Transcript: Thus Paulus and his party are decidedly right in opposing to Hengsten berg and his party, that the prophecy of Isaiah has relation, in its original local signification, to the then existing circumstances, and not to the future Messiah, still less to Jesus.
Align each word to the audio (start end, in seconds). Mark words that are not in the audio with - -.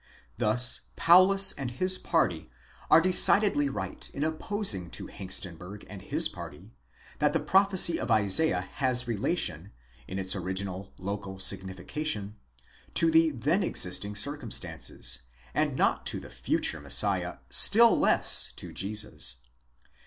Thus 0.39 0.81
Paulus 0.95 1.51
and 1.51 1.69
his 1.69 1.99
party 1.99 2.49
are 2.89 2.99
decidedly 3.01 3.69
right 3.69 4.09
in 4.15 4.23
opposing 4.23 4.89
to 4.89 5.05
Hengsten 5.05 5.57
berg 5.59 5.85
and 5.87 6.01
his 6.01 6.27
party, 6.27 6.71
that 7.19 7.33
the 7.33 7.39
prophecy 7.39 7.99
of 7.99 8.09
Isaiah 8.09 8.61
has 8.61 9.07
relation, 9.07 9.71
in 10.07 10.17
its 10.17 10.35
original 10.35 10.91
local 10.97 11.37
signification, 11.37 12.35
to 12.95 13.11
the 13.11 13.29
then 13.29 13.61
existing 13.61 14.15
circumstances, 14.15 15.21
and 15.53 15.75
not 15.75 16.07
to 16.07 16.19
the 16.19 16.31
future 16.31 16.81
Messiah, 16.81 17.37
still 17.51 17.95
less 17.95 18.51
to 18.55 18.73
Jesus. 18.73 19.35